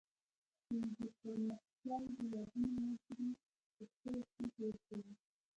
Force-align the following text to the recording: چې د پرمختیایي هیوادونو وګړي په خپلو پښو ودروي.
چې 0.65 0.75
د 0.97 0.99
پرمختیایي 1.19 2.07
هیوادونو 2.17 2.79
وګړي 2.85 3.29
په 3.77 3.83
خپلو 3.91 4.19
پښو 4.33 4.65
ودروي. 4.69 5.13